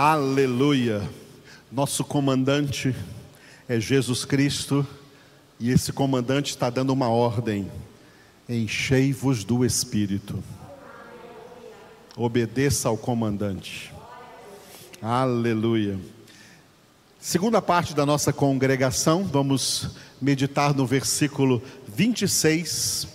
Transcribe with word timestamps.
Aleluia. 0.00 1.02
Nosso 1.72 2.04
comandante 2.04 2.94
é 3.68 3.80
Jesus 3.80 4.24
Cristo 4.24 4.86
e 5.58 5.72
esse 5.72 5.92
comandante 5.92 6.50
está 6.50 6.70
dando 6.70 6.92
uma 6.92 7.08
ordem: 7.08 7.68
enchei-vos 8.48 9.42
do 9.42 9.64
Espírito. 9.64 10.40
Obedeça 12.16 12.88
ao 12.88 12.96
comandante. 12.96 13.92
Aleluia. 15.02 15.98
Segunda 17.18 17.60
parte 17.60 17.92
da 17.92 18.06
nossa 18.06 18.32
congregação, 18.32 19.24
vamos 19.24 19.96
meditar 20.22 20.76
no 20.76 20.86
versículo 20.86 21.60
26 21.88 23.08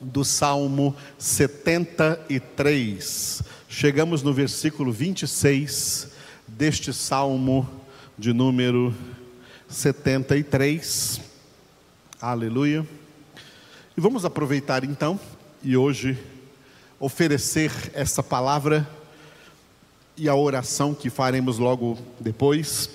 do 0.00 0.24
Salmo 0.24 0.94
73. 1.18 3.42
Chegamos 3.76 4.22
no 4.22 4.32
versículo 4.32 4.92
26 4.92 6.06
deste 6.46 6.92
Salmo 6.92 7.68
de 8.16 8.32
número 8.32 8.94
73. 9.68 11.20
Aleluia. 12.20 12.86
E 13.96 14.00
vamos 14.00 14.24
aproveitar 14.24 14.84
então 14.84 15.18
e 15.60 15.76
hoje 15.76 16.16
oferecer 17.00 17.72
essa 17.94 18.22
palavra 18.22 18.88
e 20.16 20.28
a 20.28 20.36
oração 20.36 20.94
que 20.94 21.10
faremos 21.10 21.58
logo 21.58 21.98
depois 22.20 22.88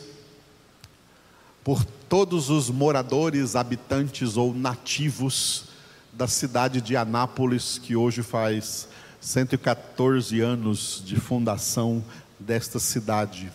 por 1.62 1.84
todos 1.84 2.49
os 2.49 2.70
moradores, 2.70 3.57
habitantes 3.57 4.38
ou 4.38 4.54
nativos 4.54 5.66
da 6.13 6.26
cidade 6.26 6.80
de 6.80 6.96
Anápolis, 6.96 7.77
que 7.77 7.98
hoje 7.98 8.23
faz 8.23 8.88
114 9.22 10.40
anos 10.40 11.04
de 11.05 11.16
fundação 11.18 12.04
desta 12.40 12.80
cidade. 12.80 13.52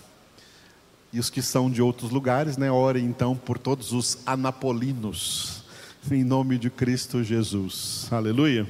E 1.12 1.18
os 1.18 1.30
que 1.30 1.40
são 1.40 1.70
de 1.70 1.80
outros 1.80 2.10
lugares, 2.10 2.56
né, 2.56 2.70
orem 2.70 3.04
então 3.04 3.36
por 3.36 3.56
todos 3.56 3.92
os 3.92 4.18
anapolinos, 4.26 5.62
em 6.10 6.24
nome 6.24 6.58
de 6.58 6.68
Cristo 6.68 7.22
Jesus. 7.22 8.08
Aleluia. 8.10 8.68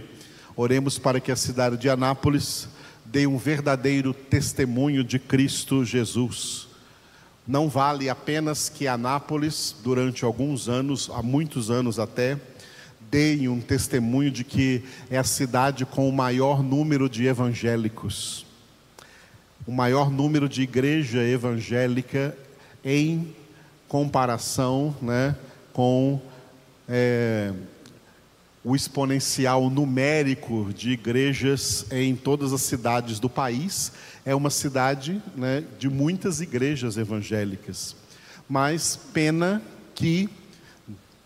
Oremos 0.56 0.98
para 0.98 1.18
que 1.18 1.32
a 1.32 1.36
cidade 1.36 1.76
de 1.76 1.88
Anápolis 1.88 2.68
dê 3.04 3.26
um 3.26 3.38
verdadeiro 3.38 4.14
testemunho 4.14 5.02
de 5.02 5.18
Cristo 5.18 5.84
Jesus. 5.84 6.68
Não 7.46 7.68
vale 7.68 8.08
apenas 8.08 8.68
que 8.68 8.86
Anápolis, 8.86 9.74
durante 9.82 10.24
alguns 10.24 10.68
anos, 10.68 11.10
há 11.12 11.22
muitos 11.22 11.70
anos 11.70 11.98
até, 11.98 12.38
deem 13.14 13.48
um 13.48 13.60
testemunho 13.60 14.28
de 14.28 14.42
que 14.42 14.82
é 15.08 15.16
a 15.16 15.22
cidade 15.22 15.86
com 15.86 16.08
o 16.08 16.12
maior 16.12 16.64
número 16.64 17.08
de 17.08 17.26
evangélicos 17.26 18.44
o 19.66 19.72
maior 19.72 20.10
número 20.10 20.48
de 20.48 20.62
igreja 20.62 21.22
evangélica 21.22 22.36
em 22.84 23.34
comparação 23.88 24.94
né, 25.00 25.34
com 25.72 26.20
é, 26.88 27.52
o 28.62 28.76
exponencial 28.76 29.70
numérico 29.70 30.70
de 30.74 30.90
igrejas 30.90 31.86
em 31.90 32.14
todas 32.14 32.52
as 32.52 32.60
cidades 32.62 33.18
do 33.18 33.30
país. 33.30 33.92
É 34.24 34.34
uma 34.34 34.50
cidade 34.50 35.22
né, 35.34 35.64
de 35.78 35.88
muitas 35.88 36.40
igrejas 36.40 36.98
evangélicas. 36.98 37.96
Mas 38.48 38.98
pena 39.14 39.62
que 39.94 40.28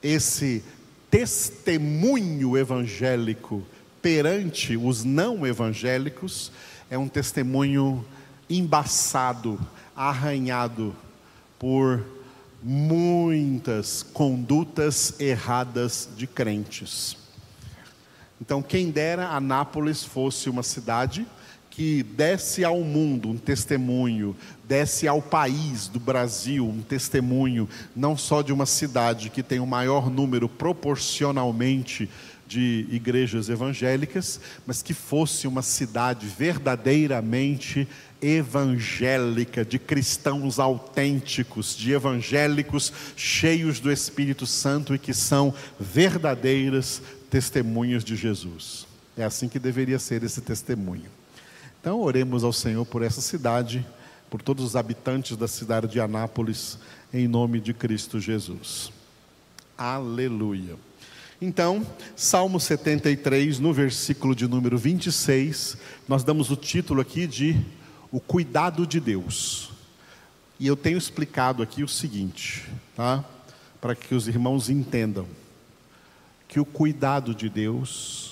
esse 0.00 0.62
testemunho 1.11 2.56
evangélico 2.56 3.62
perante 4.03 4.77
os 4.77 5.05
não 5.05 5.47
evangélicos 5.47 6.53
é 6.91 6.97
um 6.97 7.09
testemunho 7.09 8.05
embaçado, 8.48 9.59
arranhado 9.95 10.95
por 11.59 12.05
muitas 12.62 14.03
condutas 14.03 15.19
erradas 15.20 16.09
de 16.17 16.27
crentes. 16.27 17.17
Então, 18.40 18.63
quem 18.63 18.90
dera 18.90 19.29
Anápolis 19.29 20.05
fosse 20.05 20.48
uma 20.48 20.63
cidade 20.63 21.27
que 21.78 22.02
desse 22.02 22.64
ao 22.64 22.80
mundo 22.80 23.28
um 23.28 23.36
testemunho, 23.36 24.34
desse 24.64 25.06
ao 25.06 25.22
país 25.22 25.86
do 25.86 26.00
Brasil 26.00 26.68
um 26.68 26.83
testemunho, 26.83 27.68
não 27.94 28.16
só 28.16 28.42
de 28.42 28.52
uma 28.52 28.66
cidade 28.66 29.30
que 29.30 29.44
tem 29.44 29.61
o 29.61 29.66
maior 29.66 30.11
número 30.11 30.48
proporcionalmente 30.48 32.11
de 32.48 32.84
igrejas 32.90 33.48
evangélicas, 33.48 34.40
mas 34.66 34.83
que 34.83 34.92
fosse 34.92 35.46
uma 35.46 35.62
cidade 35.62 36.27
verdadeiramente 36.27 37.86
evangélica, 38.20 39.64
de 39.64 39.78
cristãos 39.78 40.58
autênticos, 40.58 41.77
de 41.77 41.92
evangélicos 41.92 42.92
cheios 43.14 43.78
do 43.78 43.92
Espírito 43.92 44.46
Santo 44.48 44.96
e 44.96 44.98
que 44.98 45.14
são 45.14 45.55
verdadeiras 45.78 47.00
testemunhas 47.30 48.02
de 48.02 48.16
Jesus. 48.16 48.84
É 49.16 49.22
assim 49.22 49.48
que 49.48 49.60
deveria 49.60 50.00
ser 50.00 50.24
esse 50.24 50.40
testemunho. 50.40 51.17
Então, 51.89 52.03
oremos 52.03 52.45
ao 52.45 52.53
Senhor 52.53 52.85
por 52.85 53.01
essa 53.01 53.23
cidade, 53.23 53.83
por 54.29 54.43
todos 54.43 54.63
os 54.63 54.77
habitantes 54.77 55.39
da 55.39 55.49
cidade 55.49 55.89
de 55.89 55.99
Anápolis, 55.99 56.79
em 57.15 57.27
nome 57.27 57.61
de 57.61 57.73
Cristo 57.73 58.21
Jesus. 58.21 58.93
Aleluia. 59.75 60.77
Então, 61.41 61.87
Salmo 62.15 62.61
73, 62.61 63.59
no 63.59 63.73
versículo 63.73 64.35
de 64.35 64.47
número 64.47 64.77
26, 64.77 65.79
nós 66.07 66.23
damos 66.23 66.51
o 66.51 66.57
título 66.57 67.01
aqui 67.01 67.27
de 67.27 67.59
O 68.13 68.20
Cuidado 68.20 68.87
de 68.87 69.01
Deus. 69.01 69.70
E 70.61 70.67
eu 70.67 70.77
tenho 70.77 70.99
explicado 70.99 71.63
aqui 71.63 71.83
o 71.83 71.89
seguinte, 71.89 72.69
tá? 72.95 73.25
Para 73.81 73.95
que 73.95 74.15
os 74.15 74.29
irmãos 74.29 74.69
entendam 74.69 75.27
que 76.47 76.61
o 76.61 76.67
cuidado 76.67 77.35
de 77.35 77.49
Deus 77.49 78.27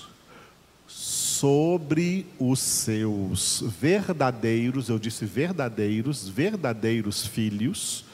sobre 1.38 2.26
os 2.38 2.60
seus 2.60 3.62
verdadeiros, 3.78 4.88
eu 4.88 4.98
disse 4.98 5.26
verdadeiros, 5.26 6.26
verdadeiros 6.26 7.26
filhos, 7.26 8.06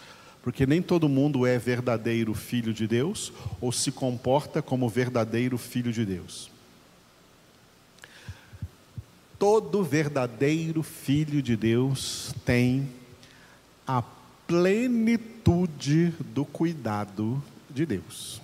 porque 0.43 0.66
nem 0.66 0.83
todo 0.83 1.09
mundo 1.09 1.47
é 1.47 1.56
verdadeiro 1.56 2.34
filho 2.34 2.75
de 2.75 2.88
Deus 2.88 3.32
ou 3.61 3.71
se 3.71 3.93
comporta 3.93 4.61
como 4.61 4.88
verdadeiro 4.88 5.56
filho 5.56 5.93
de 5.93 6.05
Deus. 6.05 6.50
Todo 9.38 9.84
verdadeiro 9.84 10.82
filho 10.82 11.41
de 11.41 11.56
Deus 11.56 12.34
tem 12.44 12.88
a 13.87 14.03
plenitude 14.49 16.12
do 16.34 16.44
cuidado 16.44 17.41
de 17.71 17.87
Deus. 17.87 18.43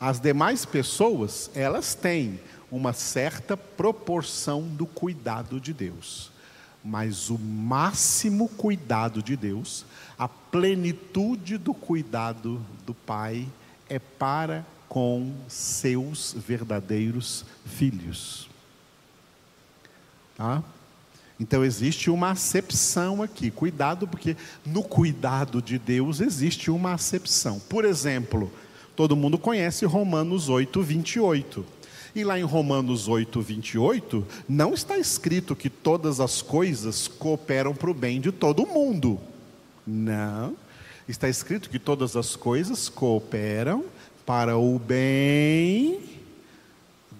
As 0.00 0.18
demais 0.18 0.64
pessoas, 0.64 1.50
elas 1.54 1.94
têm 1.94 2.40
uma 2.70 2.92
certa 2.92 3.56
proporção 3.56 4.62
do 4.62 4.86
cuidado 4.86 5.60
de 5.60 5.72
Deus 5.72 6.30
mas 6.82 7.28
o 7.28 7.38
máximo 7.38 8.48
cuidado 8.48 9.22
de 9.22 9.36
Deus, 9.36 9.84
a 10.18 10.26
plenitude 10.26 11.58
do 11.58 11.74
cuidado 11.74 12.60
do 12.86 12.94
Pai 12.94 13.46
é 13.88 13.98
para 13.98 14.64
com 14.88 15.32
seus 15.46 16.34
verdadeiros 16.36 17.44
filhos. 17.64 18.48
Tá? 20.36 20.62
Então 21.38 21.64
existe 21.64 22.10
uma 22.10 22.30
acepção 22.30 23.22
aqui, 23.22 23.50
cuidado, 23.50 24.06
porque 24.06 24.36
no 24.64 24.82
cuidado 24.82 25.62
de 25.62 25.78
Deus 25.78 26.20
existe 26.20 26.70
uma 26.70 26.94
acepção. 26.94 27.58
Por 27.60 27.84
exemplo, 27.84 28.50
todo 28.96 29.16
mundo 29.16 29.38
conhece 29.38 29.84
Romanos 29.84 30.48
8, 30.48 30.82
28 30.82 31.79
e 32.14 32.24
lá 32.24 32.38
em 32.38 32.42
Romanos 32.42 33.08
8, 33.08 33.40
28, 33.40 34.26
não 34.48 34.74
está 34.74 34.98
escrito 34.98 35.54
que 35.54 35.70
todas 35.70 36.20
as 36.20 36.42
coisas 36.42 37.06
cooperam 37.06 37.74
para 37.74 37.90
o 37.90 37.94
bem 37.94 38.20
de 38.20 38.32
todo 38.32 38.66
mundo. 38.66 39.18
Não. 39.86 40.56
Está 41.08 41.28
escrito 41.28 41.70
que 41.70 41.78
todas 41.78 42.16
as 42.16 42.36
coisas 42.36 42.88
cooperam 42.88 43.84
para 44.24 44.56
o 44.56 44.78
bem 44.78 46.00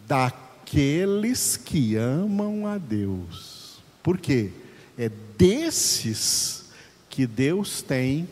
daqueles 0.06 1.56
que 1.56 1.96
amam 1.96 2.66
a 2.66 2.78
Deus. 2.78 3.80
Por 4.02 4.18
quê? 4.18 4.50
É 4.98 5.10
desses 5.36 6.66
que 7.08 7.26
Deus 7.26 7.82
tem 7.82 8.28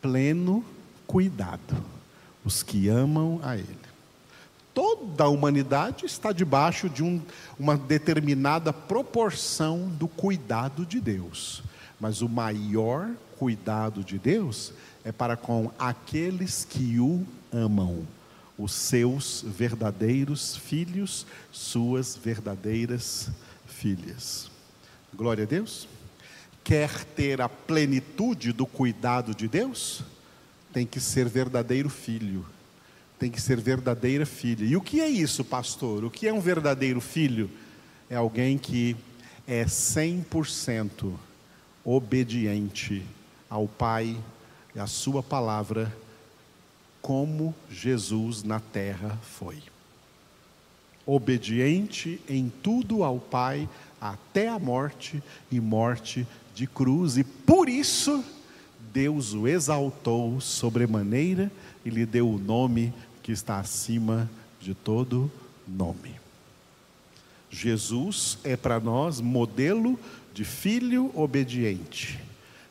pleno 0.00 0.64
cuidado, 1.06 1.76
os 2.44 2.62
que 2.62 2.88
amam 2.88 3.40
a 3.42 3.56
Ele. 3.56 3.79
Toda 4.80 5.24
a 5.24 5.28
humanidade 5.28 6.06
está 6.06 6.32
debaixo 6.32 6.88
de 6.88 7.02
um, 7.02 7.20
uma 7.58 7.76
determinada 7.76 8.72
proporção 8.72 9.90
do 9.90 10.08
cuidado 10.08 10.86
de 10.86 11.02
Deus. 11.02 11.62
Mas 12.00 12.22
o 12.22 12.28
maior 12.30 13.10
cuidado 13.38 14.02
de 14.02 14.18
Deus 14.18 14.72
é 15.04 15.12
para 15.12 15.36
com 15.36 15.70
aqueles 15.78 16.64
que 16.64 16.98
o 16.98 17.26
amam, 17.52 18.06
os 18.56 18.72
seus 18.72 19.44
verdadeiros 19.46 20.56
filhos, 20.56 21.26
suas 21.52 22.16
verdadeiras 22.16 23.28
filhas. 23.66 24.50
Glória 25.14 25.44
a 25.44 25.46
Deus. 25.46 25.86
quer 26.64 27.04
ter 27.04 27.42
a 27.42 27.50
plenitude 27.50 28.50
do 28.50 28.64
cuidado 28.64 29.34
de 29.34 29.46
Deus, 29.46 30.02
tem 30.72 30.86
que 30.86 31.00
ser 31.00 31.28
verdadeiro 31.28 31.90
filho, 31.90 32.46
tem 33.20 33.30
que 33.30 33.40
ser 33.40 33.60
verdadeira 33.60 34.24
filha. 34.24 34.64
E 34.64 34.74
o 34.74 34.80
que 34.80 34.98
é 34.98 35.06
isso, 35.06 35.44
pastor? 35.44 36.04
O 36.04 36.10
que 36.10 36.26
é 36.26 36.32
um 36.32 36.40
verdadeiro 36.40 37.02
filho? 37.02 37.50
É 38.08 38.16
alguém 38.16 38.56
que 38.56 38.96
é 39.46 39.66
100% 39.66 41.12
obediente 41.84 43.04
ao 43.50 43.68
Pai 43.68 44.16
e 44.74 44.80
à 44.80 44.86
Sua 44.86 45.22
palavra, 45.22 45.94
como 47.02 47.54
Jesus 47.70 48.42
na 48.42 48.58
terra 48.58 49.18
foi. 49.22 49.58
Obediente 51.04 52.18
em 52.26 52.50
tudo 52.62 53.04
ao 53.04 53.18
Pai, 53.18 53.68
até 54.00 54.48
a 54.48 54.58
morte 54.58 55.22
e 55.52 55.60
morte 55.60 56.26
de 56.54 56.66
cruz, 56.66 57.18
e 57.18 57.24
por 57.24 57.68
isso 57.68 58.24
Deus 58.94 59.34
o 59.34 59.46
exaltou 59.46 60.40
sobremaneira 60.40 61.52
e 61.84 61.90
lhe 61.90 62.06
deu 62.06 62.28
o 62.28 62.38
nome 62.38 62.94
que 63.22 63.32
está 63.32 63.58
acima 63.58 64.30
de 64.60 64.74
todo 64.74 65.30
nome. 65.66 66.14
Jesus 67.50 68.38
é 68.44 68.56
para 68.56 68.78
nós 68.78 69.20
modelo 69.20 69.98
de 70.32 70.44
filho 70.44 71.10
obediente. 71.14 72.20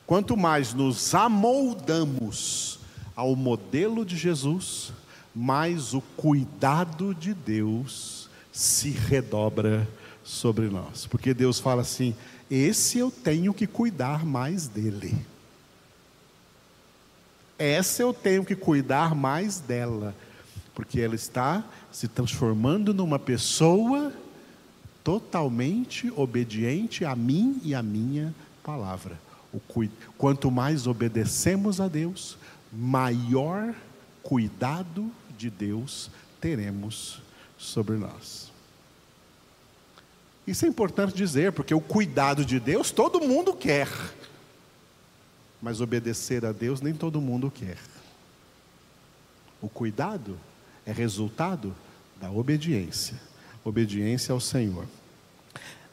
Quanto 0.07 0.35
mais 0.37 0.73
nos 0.73 1.13
amoldamos 1.13 2.79
ao 3.15 3.35
modelo 3.35 4.05
de 4.05 4.17
Jesus, 4.17 4.93
mais 5.35 5.93
o 5.93 6.01
cuidado 6.01 7.13
de 7.13 7.33
Deus 7.33 8.29
se 8.51 8.89
redobra 8.89 9.87
sobre 10.23 10.67
nós. 10.67 11.05
Porque 11.05 11.33
Deus 11.33 11.59
fala 11.59 11.81
assim: 11.81 12.15
esse 12.49 12.97
eu 12.97 13.11
tenho 13.11 13.53
que 13.53 13.67
cuidar 13.67 14.25
mais 14.25 14.67
dele. 14.67 15.15
Essa 17.57 18.01
eu 18.01 18.13
tenho 18.13 18.45
que 18.45 18.55
cuidar 18.55 19.13
mais 19.13 19.59
dela, 19.59 20.15
porque 20.79 21.01
ela 21.01 21.13
está 21.13 21.61
se 21.91 22.07
transformando 22.07 22.93
numa 22.93 23.19
pessoa 23.19 24.13
totalmente 25.03 26.09
obediente 26.15 27.03
a 27.03 27.13
mim 27.17 27.59
e 27.65 27.75
a 27.75 27.83
minha 27.83 28.33
palavra. 28.63 29.19
Quanto 30.17 30.49
mais 30.49 30.87
obedecemos 30.87 31.81
a 31.81 31.89
Deus, 31.89 32.37
maior 32.71 33.75
cuidado 34.23 35.11
de 35.37 35.49
Deus 35.49 36.09
teremos 36.39 37.21
sobre 37.57 37.97
nós. 37.97 38.49
Isso 40.47 40.63
é 40.63 40.69
importante 40.69 41.13
dizer, 41.13 41.51
porque 41.51 41.73
o 41.73 41.81
cuidado 41.81 42.45
de 42.45 42.57
Deus 42.57 42.89
todo 42.89 43.19
mundo 43.19 43.51
quer, 43.51 43.89
mas 45.61 45.81
obedecer 45.81 46.45
a 46.45 46.53
Deus 46.53 46.79
nem 46.79 46.93
todo 46.93 47.19
mundo 47.19 47.51
quer. 47.51 47.79
O 49.61 49.67
cuidado 49.67 50.39
é 50.89 50.93
resultado 50.93 51.75
da 52.19 52.31
obediência 52.31 53.29
obediência 53.63 54.33
ao 54.33 54.39
Senhor. 54.39 54.85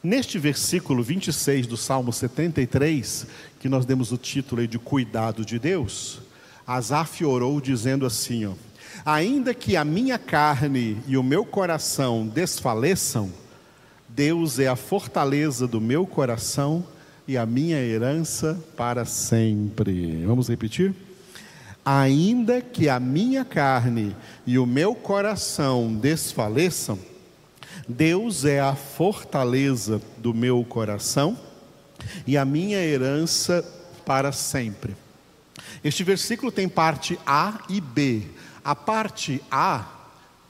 Neste 0.03 0.37
versículo 0.37 1.03
26 1.03 1.67
do 1.67 1.75
Salmo 1.75 2.13
73, 2.13 3.27
que 3.59 3.67
nós 3.67 3.85
demos 3.85 4.11
o 4.11 4.17
título 4.17 4.67
de 4.67 4.79
Cuidado 4.79 5.43
de 5.43 5.59
Deus, 5.59 6.19
Asaf 6.65 7.23
orou 7.25 7.59
dizendo 7.59 8.05
assim: 8.05 8.45
ó, 8.45 8.53
Ainda 9.05 9.53
que 9.53 9.75
a 9.75 9.83
minha 9.83 10.17
carne 10.17 10.97
e 11.07 11.17
o 11.17 11.23
meu 11.23 11.45
coração 11.45 12.27
desfaleçam, 12.27 13.31
Deus 14.07 14.59
é 14.59 14.67
a 14.67 14.75
fortaleza 14.75 15.67
do 15.67 15.81
meu 15.81 16.05
coração 16.05 16.85
e 17.27 17.37
a 17.37 17.45
minha 17.45 17.77
herança 17.77 18.57
para 18.75 19.03
sempre. 19.03 20.23
Vamos 20.25 20.47
repetir? 20.47 20.93
Ainda 21.89 22.59
que 22.59 22.89
a 22.89 22.99
minha 22.99 23.45
carne 23.45 24.13
e 24.45 24.59
o 24.59 24.65
meu 24.65 24.93
coração 24.93 25.93
desfaleçam, 25.93 26.99
Deus 27.87 28.43
é 28.43 28.59
a 28.59 28.75
fortaleza 28.75 30.01
do 30.17 30.33
meu 30.33 30.65
coração 30.65 31.39
e 32.27 32.35
a 32.37 32.43
minha 32.43 32.77
herança 32.77 33.63
para 34.05 34.33
sempre. 34.33 34.97
Este 35.81 36.03
versículo 36.03 36.51
tem 36.51 36.67
parte 36.67 37.17
A 37.25 37.61
e 37.69 37.79
B. 37.79 38.23
A 38.65 38.75
parte 38.75 39.41
A 39.49 39.87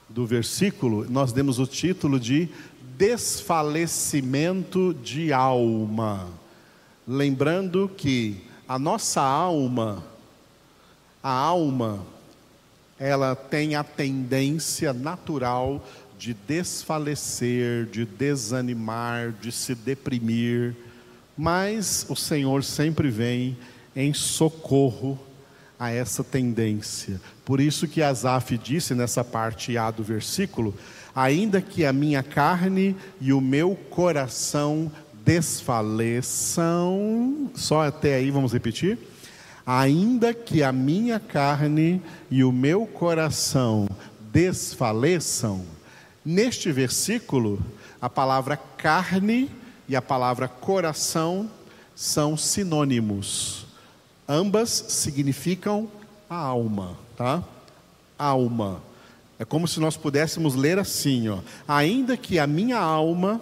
do 0.10 0.26
versículo, 0.26 1.06
nós 1.08 1.32
demos 1.32 1.60
o 1.60 1.68
título 1.68 2.20
de 2.20 2.50
desfalecimento 2.98 4.92
de 5.04 5.32
alma. 5.32 6.30
Lembrando 7.08 7.92
que 7.96 8.42
a 8.68 8.80
nossa 8.80 9.22
alma, 9.22 10.04
a 11.28 11.30
alma, 11.30 12.00
ela 12.98 13.36
tem 13.36 13.76
a 13.76 13.84
tendência 13.84 14.94
natural 14.94 15.86
de 16.18 16.34
desfalecer, 16.34 17.86
de 17.88 18.06
desanimar, 18.06 19.34
de 19.34 19.52
se 19.52 19.76
deprimir, 19.76 20.74
mas 21.38 22.06
o 22.08 22.16
Senhor 22.16 22.64
sempre 22.64 23.10
vem 23.10 23.58
em 23.94 24.14
socorro 24.14 25.20
a 25.78 25.92
essa 25.92 26.24
tendência. 26.24 27.20
Por 27.44 27.60
isso 27.60 27.90
que 27.90 28.02
Asaf 28.02 28.58
disse 28.58 28.96
nessa 28.96 29.22
parte 29.22 29.78
A 29.78 29.92
do 29.92 30.04
versículo: 30.04 30.74
ainda 31.14 31.60
que 31.60 31.84
a 31.84 31.92
minha 31.92 32.24
carne 32.24 32.96
e 33.20 33.34
o 33.34 33.42
meu 33.42 33.76
coração 33.90 34.90
desfaleçam, 35.26 36.72
só 37.54 37.86
até 37.86 38.16
aí 38.16 38.32
vamos 38.32 38.54
repetir? 38.54 38.98
Ainda 39.68 40.34
que 40.34 40.64
a 40.64 40.72
minha 40.72 41.20
carne 41.20 42.02
e 42.32 42.44
o 42.44 42.52
meu 42.52 42.88
coração 42.88 43.88
desfaleçam, 44.32 45.66
Neste 46.30 46.74
versículo, 46.74 47.58
a 48.02 48.10
palavra 48.10 48.58
carne 48.58 49.50
e 49.88 49.96
a 49.96 50.02
palavra 50.02 50.46
coração 50.46 51.50
são 51.96 52.36
sinônimos. 52.36 53.66
Ambas 54.28 54.70
significam 54.90 55.90
a 56.30 56.36
alma, 56.36 56.98
tá? 57.16 57.42
Alma. 58.20 58.84
É 59.40 59.46
como 59.46 59.70
se 59.70 59.80
nós 59.80 59.96
pudéssemos 59.96 60.54
ler 60.54 60.78
assim, 60.78 61.30
ó: 61.30 61.40
ainda 61.66 62.18
que 62.18 62.38
a 62.38 62.46
minha 62.46 62.78
alma 62.78 63.40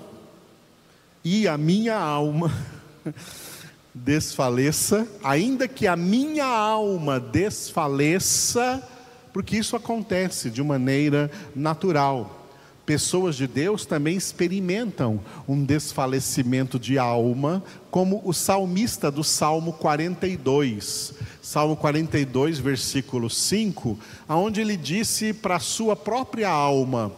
e 1.23 1.47
a 1.47 1.57
minha 1.57 1.97
alma 1.97 2.53
desfaleça, 3.95 5.07
ainda 5.23 5.69
que 5.69 5.87
a 5.87 5.95
minha 5.95 6.45
alma 6.45 7.17
desfaleça, 7.17 8.85
porque 9.31 9.55
isso 9.55 9.75
acontece 9.75 10.49
de 10.49 10.61
maneira 10.61 11.31
natural. 11.55 12.41
Pessoas 12.85 13.35
de 13.35 13.47
Deus 13.47 13.83
também 13.83 14.15
experimentam 14.15 15.19
um 15.47 15.63
desfalecimento 15.63 16.77
de 16.77 16.99
alma, 16.99 17.63
como 17.89 18.21
o 18.23 18.31
salmista 18.31 19.09
do 19.09 19.23
Salmo 19.23 19.73
42. 19.73 21.13
Salmo 21.41 21.75
42, 21.75 22.59
versículo 22.59 23.27
5, 23.27 23.97
aonde 24.27 24.61
ele 24.61 24.77
disse 24.77 25.33
para 25.33 25.55
a 25.55 25.59
sua 25.59 25.95
própria 25.95 26.49
alma: 26.49 27.11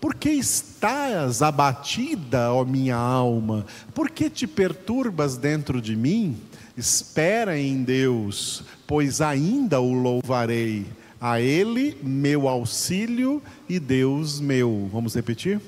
Por 0.00 0.14
que 0.14 0.30
estás 0.30 1.42
abatida, 1.42 2.52
ó 2.52 2.64
minha 2.64 2.96
alma? 2.96 3.66
Por 3.94 4.10
que 4.10 4.30
te 4.30 4.46
perturbas 4.46 5.36
dentro 5.36 5.80
de 5.80 5.94
mim? 5.94 6.38
Espera 6.76 7.58
em 7.58 7.82
Deus, 7.82 8.64
pois 8.86 9.20
ainda 9.20 9.80
o 9.80 9.92
louvarei 9.92 10.86
a 11.20 11.38
Ele, 11.38 11.98
meu 12.02 12.48
auxílio 12.48 13.42
e 13.68 13.78
Deus 13.78 14.40
meu. 14.40 14.88
Vamos 14.90 15.14
repetir? 15.14 15.60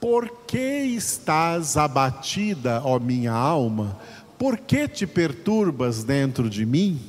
Por 0.00 0.28
que 0.46 0.58
estás 0.58 1.76
abatida, 1.76 2.82
ó 2.84 2.98
minha 2.98 3.32
alma? 3.32 3.98
Por 4.36 4.58
que 4.58 4.88
te 4.88 5.06
perturbas 5.06 6.02
dentro 6.02 6.50
de 6.50 6.66
mim? 6.66 7.00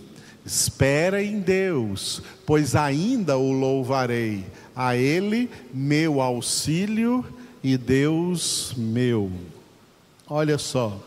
Espera 0.46 1.24
em 1.24 1.40
Deus, 1.40 2.22
pois 2.46 2.76
ainda 2.76 3.38
o 3.38 3.52
louvarei. 3.52 4.46
A 4.82 4.96
Ele, 4.96 5.50
meu 5.74 6.22
auxílio 6.22 7.26
e 7.62 7.76
Deus 7.76 8.74
meu. 8.78 9.30
Olha 10.26 10.58
só, 10.58 10.98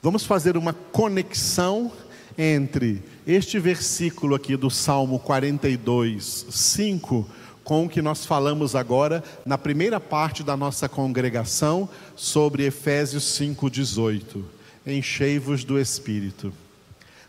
vamos 0.00 0.24
fazer 0.24 0.56
uma 0.56 0.72
conexão 0.72 1.90
entre 2.38 3.02
este 3.26 3.58
versículo 3.58 4.36
aqui 4.36 4.56
do 4.56 4.70
Salmo 4.70 5.18
42, 5.18 6.46
5, 6.48 7.28
com 7.64 7.86
o 7.86 7.88
que 7.88 8.00
nós 8.00 8.24
falamos 8.24 8.76
agora 8.76 9.24
na 9.44 9.58
primeira 9.58 9.98
parte 9.98 10.44
da 10.44 10.56
nossa 10.56 10.88
congregação 10.88 11.88
sobre 12.14 12.66
Efésios 12.66 13.24
5,18. 13.36 14.44
Enchei-vos 14.86 15.64
do 15.64 15.76
Espírito. 15.76 16.52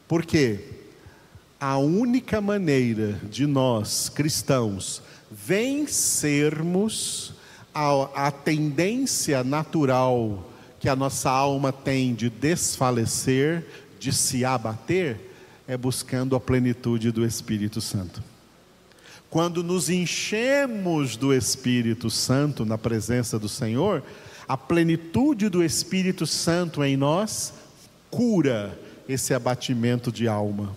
Porque 0.07 0.59
a 1.59 1.77
única 1.77 2.39
maneira 2.39 3.19
de 3.29 3.47
nós, 3.47 4.09
cristãos, 4.09 5.01
vencermos 5.31 7.33
a, 7.73 8.27
a 8.27 8.31
tendência 8.31 9.43
natural 9.43 10.51
que 10.79 10.87
a 10.87 10.95
nossa 10.95 11.29
alma 11.29 11.73
tem 11.73 12.13
de 12.13 12.29
desfalecer, 12.29 13.65
de 13.99 14.13
se 14.13 14.45
abater, 14.45 15.19
é 15.67 15.75
buscando 15.75 16.35
a 16.35 16.39
plenitude 16.39 17.11
do 17.11 17.25
Espírito 17.25 17.81
Santo. 17.81 18.23
Quando 19.29 19.63
nos 19.63 19.89
enchemos 19.89 21.17
do 21.17 21.33
Espírito 21.33 22.09
Santo 22.09 22.63
na 22.63 22.77
presença 22.77 23.37
do 23.37 23.49
Senhor, 23.49 24.03
a 24.47 24.55
plenitude 24.55 25.49
do 25.49 25.63
Espírito 25.63 26.25
Santo 26.25 26.83
em 26.83 26.95
nós 26.95 27.53
cura 28.09 28.79
esse 29.09 29.33
abatimento 29.33 30.11
de 30.11 30.27
alma. 30.27 30.73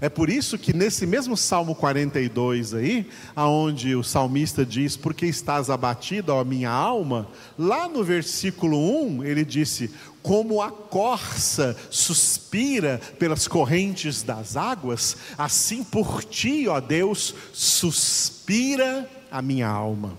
É 0.00 0.08
por 0.08 0.28
isso 0.28 0.58
que 0.58 0.74
nesse 0.74 1.06
mesmo 1.06 1.36
Salmo 1.36 1.74
42 1.74 2.74
aí, 2.74 3.08
aonde 3.34 3.94
o 3.94 4.04
salmista 4.04 4.64
diz: 4.64 4.96
"Por 4.96 5.14
que 5.14 5.26
estás 5.26 5.70
abatido, 5.70 6.32
ó 6.34 6.44
minha 6.44 6.70
alma?", 6.70 7.28
lá 7.58 7.88
no 7.88 8.04
versículo 8.04 8.78
1, 8.78 9.24
ele 9.24 9.44
disse: 9.44 9.90
"Como 10.22 10.60
a 10.60 10.70
corça 10.70 11.74
suspira 11.90 13.00
pelas 13.18 13.48
correntes 13.48 14.22
das 14.22 14.56
águas, 14.56 15.16
assim 15.38 15.82
por 15.82 16.22
ti, 16.24 16.68
ó 16.68 16.78
Deus, 16.78 17.34
suspira 17.52 19.08
a 19.30 19.40
minha 19.40 19.68
alma". 19.68 20.18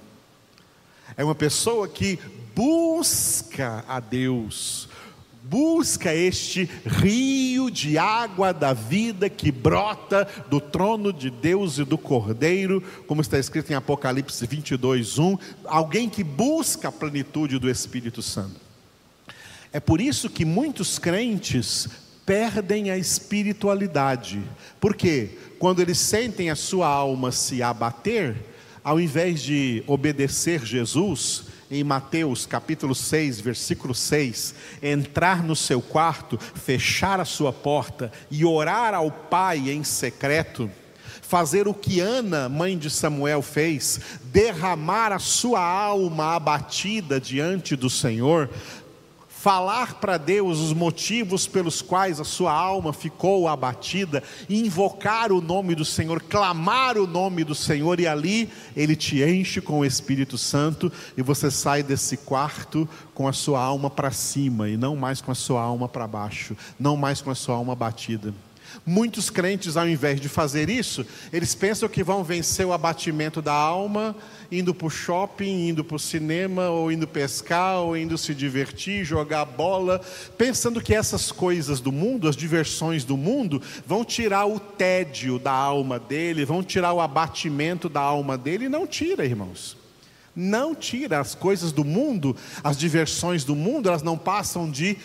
É 1.15 1.23
uma 1.23 1.35
pessoa 1.35 1.87
que 1.87 2.19
busca 2.55 3.85
a 3.87 3.99
Deus, 3.99 4.89
busca 5.43 6.13
este 6.13 6.69
rio 6.85 7.46
de 7.69 7.97
água 7.97 8.53
da 8.53 8.73
vida 8.73 9.29
que 9.29 9.51
brota 9.51 10.27
do 10.49 10.59
trono 10.59 11.11
de 11.11 11.29
Deus 11.29 11.77
e 11.77 11.83
do 11.83 11.97
Cordeiro, 11.97 12.83
como 13.07 13.21
está 13.21 13.37
escrito 13.37 13.71
em 13.71 13.75
Apocalipse 13.75 14.45
22, 14.45 15.19
1. 15.19 15.37
Alguém 15.65 16.09
que 16.09 16.23
busca 16.23 16.89
a 16.89 16.91
plenitude 16.91 17.59
do 17.59 17.69
Espírito 17.69 18.21
Santo. 18.21 18.67
É 19.71 19.79
por 19.79 20.01
isso 20.01 20.29
que 20.29 20.45
muitos 20.45 20.97
crentes 20.97 21.87
perdem 22.25 22.91
a 22.91 22.97
espiritualidade, 22.97 24.41
porque 24.81 25.37
quando 25.59 25.81
eles 25.81 25.97
sentem 25.97 26.49
a 26.49 26.55
sua 26.55 26.87
alma 26.87 27.31
se 27.31 27.63
abater, 27.63 28.35
ao 28.83 28.99
invés 28.99 29.41
de 29.41 29.83
obedecer 29.87 30.65
Jesus, 30.65 31.45
em 31.69 31.83
Mateus 31.83 32.45
capítulo 32.45 32.95
6, 32.95 33.41
versículo 33.41 33.93
6, 33.93 34.55
entrar 34.81 35.43
no 35.43 35.55
seu 35.55 35.81
quarto, 35.81 36.37
fechar 36.37 37.19
a 37.19 37.25
sua 37.25 37.51
porta 37.51 38.11
e 38.31 38.45
orar 38.45 38.93
ao 38.93 39.11
Pai 39.11 39.69
em 39.69 39.83
secreto, 39.83 40.71
fazer 41.21 41.67
o 41.67 41.73
que 41.73 41.99
Ana, 41.99 42.47
mãe 42.47 42.77
de 42.77 42.89
Samuel, 42.89 43.41
fez, 43.41 43.99
derramar 44.25 45.11
a 45.11 45.19
sua 45.19 45.59
alma 45.59 46.35
abatida 46.35 47.19
diante 47.19 47.75
do 47.75 47.89
Senhor, 47.89 48.49
falar 49.47 49.93
para 49.93 50.17
Deus 50.17 50.59
os 50.59 50.73
motivos 50.73 51.47
pelos 51.47 51.81
quais 51.81 52.19
a 52.19 52.25
sua 52.25 52.51
alma 52.51 52.91
ficou 52.91 53.47
abatida, 53.47 54.21
invocar 54.49 55.31
o 55.31 55.39
nome 55.39 55.73
do 55.73 55.85
Senhor, 55.85 56.21
clamar 56.21 56.97
o 56.97 57.07
nome 57.07 57.45
do 57.45 57.55
Senhor, 57.55 57.97
e 57.97 58.05
ali 58.05 58.49
Ele 58.75 58.93
te 58.93 59.23
enche 59.23 59.61
com 59.61 59.79
o 59.79 59.85
Espírito 59.85 60.37
Santo 60.37 60.91
e 61.15 61.21
você 61.21 61.49
sai 61.49 61.81
desse 61.81 62.17
quarto 62.17 62.89
com 63.13 63.25
a 63.25 63.31
sua 63.31 63.63
alma 63.63 63.89
para 63.89 64.11
cima 64.11 64.67
e 64.67 64.75
não 64.75 64.97
mais 64.97 65.21
com 65.21 65.31
a 65.31 65.35
sua 65.35 65.61
alma 65.61 65.87
para 65.87 66.05
baixo, 66.05 66.53
não 66.77 66.97
mais 66.97 67.21
com 67.21 67.31
a 67.31 67.35
sua 67.35 67.55
alma 67.55 67.73
batida. 67.73 68.33
Muitos 68.85 69.29
crentes, 69.29 69.77
ao 69.77 69.87
invés 69.87 70.19
de 70.19 70.29
fazer 70.29 70.69
isso, 70.69 71.05
eles 71.31 71.53
pensam 71.53 71.89
que 71.89 72.03
vão 72.03 72.23
vencer 72.23 72.65
o 72.65 72.73
abatimento 72.73 73.41
da 73.41 73.53
alma 73.53 74.15
indo 74.51 74.73
para 74.73 74.87
o 74.87 74.89
shopping, 74.89 75.69
indo 75.69 75.83
para 75.83 75.95
o 75.95 75.99
cinema, 75.99 76.69
ou 76.69 76.91
indo 76.91 77.07
pescar, 77.07 77.79
ou 77.79 77.97
indo 77.97 78.17
se 78.17 78.33
divertir, 78.33 79.03
jogar 79.03 79.45
bola, 79.45 79.99
pensando 80.37 80.81
que 80.81 80.93
essas 80.93 81.31
coisas 81.31 81.79
do 81.79 81.91
mundo, 81.91 82.27
as 82.27 82.35
diversões 82.35 83.03
do 83.03 83.17
mundo, 83.17 83.61
vão 83.85 84.03
tirar 84.03 84.45
o 84.45 84.59
tédio 84.59 85.37
da 85.37 85.51
alma 85.51 85.99
dele, 85.99 86.45
vão 86.45 86.63
tirar 86.63 86.93
o 86.93 87.01
abatimento 87.01 87.89
da 87.89 88.01
alma 88.01 88.37
dele, 88.37 88.69
não 88.69 88.87
tira, 88.87 89.25
irmãos. 89.25 89.77
Não 90.35 90.75
tira 90.75 91.19
as 91.19 91.33
coisas 91.33 91.71
do 91.71 91.83
mundo, 91.83 92.35
as 92.63 92.77
diversões 92.77 93.43
do 93.43 93.55
mundo, 93.55 93.89
elas 93.89 94.03
não 94.03 94.15
passam 94.15 94.69
de 94.69 94.95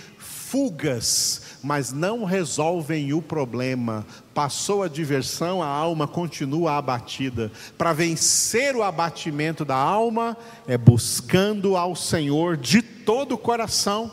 fugas, 0.52 1.40
mas 1.62 1.94
não 1.94 2.24
resolvem 2.24 3.14
o 3.14 3.22
problema. 3.22 4.04
Passou 4.34 4.82
a 4.82 4.88
diversão, 4.88 5.62
a 5.62 5.66
alma 5.66 6.06
continua 6.06 6.76
abatida. 6.76 7.50
Para 7.78 7.94
vencer 7.94 8.76
o 8.76 8.82
abatimento 8.82 9.64
da 9.64 9.74
alma, 9.74 10.36
é 10.68 10.76
buscando 10.76 11.74
ao 11.74 11.96
Senhor 11.96 12.58
de 12.58 12.82
todo 12.82 13.32
o 13.32 13.38
coração. 13.38 14.12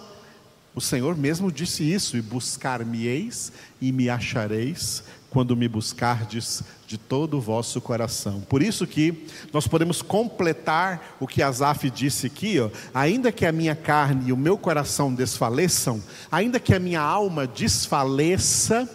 O 0.79 0.81
Senhor 0.81 1.17
mesmo 1.17 1.51
disse 1.51 1.83
isso: 1.83 2.15
e 2.15 2.21
buscar-me-eis 2.21 3.51
e 3.81 3.91
me 3.91 4.09
achareis 4.09 5.03
quando 5.29 5.53
me 5.53 5.67
buscardes 5.67 6.63
de 6.87 6.97
todo 6.97 7.35
o 7.35 7.41
vosso 7.41 7.81
coração. 7.81 8.39
Por 8.47 8.63
isso 8.63 8.87
que 8.87 9.27
nós 9.51 9.67
podemos 9.67 10.01
completar 10.01 11.17
o 11.19 11.27
que 11.27 11.43
Asaf 11.43 11.89
disse 11.89 12.27
aqui, 12.27 12.61
ó, 12.61 12.69
ainda 12.93 13.29
que 13.29 13.45
a 13.45 13.51
minha 13.51 13.75
carne 13.75 14.29
e 14.29 14.31
o 14.31 14.37
meu 14.37 14.57
coração 14.57 15.13
desfaleçam, 15.13 16.01
ainda 16.31 16.61
que 16.61 16.73
a 16.73 16.79
minha 16.79 17.01
alma 17.01 17.45
desfaleça, 17.45 18.89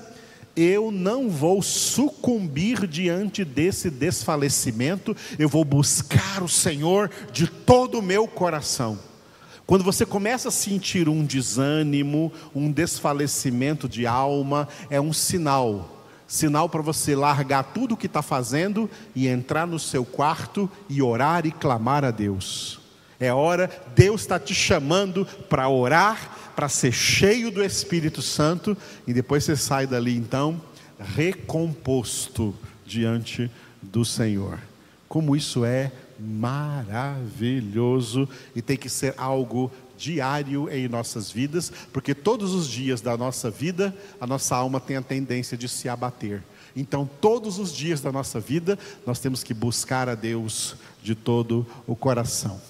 eu 0.57 0.91
não 0.91 1.29
vou 1.29 1.61
sucumbir 1.61 2.87
diante 2.87 3.45
desse 3.45 3.91
desfalecimento, 3.91 5.15
eu 5.39 5.51
vou 5.51 5.67
buscar 5.67 6.43
o 6.43 6.49
Senhor 6.49 7.11
de 7.31 7.47
todo 7.47 7.99
o 7.99 8.03
meu 8.03 8.27
coração. 8.27 8.99
Quando 9.67 9.83
você 9.83 10.05
começa 10.05 10.49
a 10.49 10.53
sentir 10.53 11.09
um 11.09 11.25
desânimo, 11.25 12.33
um 12.55 12.71
desfalecimento 12.71 13.89
de 13.89 14.07
alma, 14.07 14.69
é 14.91 15.01
um 15.01 15.13
sinal 15.13 15.91
sinal 16.27 16.69
para 16.69 16.83
você 16.83 17.15
largar 17.15 17.63
tudo 17.63 17.95
o 17.95 17.97
que 17.97 18.07
está 18.07 18.23
fazendo 18.23 18.91
e 19.15 19.29
entrar 19.29 19.67
no 19.67 19.79
seu 19.79 20.05
quarto 20.05 20.71
e 20.89 21.03
orar 21.03 21.47
e 21.47 21.53
clamar 21.53 22.05
a 22.05 22.11
Deus. 22.11 22.81
É 23.21 23.33
hora, 23.33 23.71
Deus 23.95 24.23
está 24.23 24.39
te 24.39 24.55
chamando 24.55 25.25
para 25.49 25.69
orar, 25.69 26.53
para 26.57 26.69
ser 26.69 26.93
cheio 26.93 27.51
do 27.51 27.63
Espírito 27.63 28.21
Santo, 28.21 28.77
e 29.07 29.13
depois 29.13 29.45
você 29.45 29.57
sai 29.57 29.87
dali 29.87 30.17
então, 30.17 30.61
recomposto 30.99 32.55
diante 32.85 33.51
do 33.81 34.05
Senhor. 34.05 34.59
Como 35.09 35.37
isso 35.37 35.65
é 35.65 35.93
maravilhoso 36.25 38.29
e 38.55 38.63
tem 38.63 38.77
que 38.77 38.89
ser 38.89 39.15
algo 39.17 39.71
diário 39.97 40.69
em 40.71 40.89
nossas 40.89 41.31
vidas, 41.31 41.73
porque 41.93 42.15
todos 42.15 42.53
os 42.53 42.69
dias 42.69 43.01
da 43.01 43.17
nossa 43.17 43.51
vida, 43.51 43.97
a 44.21 44.27
nossa 44.27 44.57
alma 44.57 44.81
tem 44.81 44.97
a 44.97 45.03
tendência 45.03 45.57
de 45.57 45.69
se 45.69 45.89
abater. 45.89 46.43
Então, 46.77 47.09
todos 47.21 47.59
os 47.59 47.73
dias 47.73 48.01
da 48.01 48.11
nossa 48.11 48.41
vida, 48.41 48.79
nós 49.07 49.21
temos 49.21 49.45
que 49.45 49.55
buscar 49.55 50.09
a 50.09 50.15
Deus 50.15 50.75
de 51.03 51.15
todo 51.15 51.67
o 51.87 51.95
coração. 51.95 52.61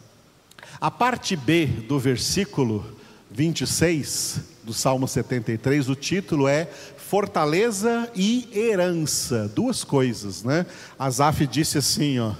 A 0.80 0.90
parte 0.90 1.37
B 1.37 1.66
do 1.66 1.99
versículo 1.99 2.84
26 3.30 4.40
do 4.62 4.75
Salmo 4.75 5.08
73, 5.08 5.88
o 5.88 5.94
título 5.94 6.46
é 6.46 6.68
Fortaleza 6.96 8.11
e 8.14 8.49
Herança, 8.52 9.50
duas 9.54 9.84
coisas, 9.84 10.42
né? 10.42 10.66
Asaf 10.99 11.46
disse 11.46 11.78
assim, 11.78 12.18
ó: 12.18 12.32